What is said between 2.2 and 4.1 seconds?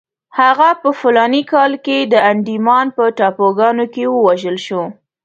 انډیمان په ټاپوګانو کې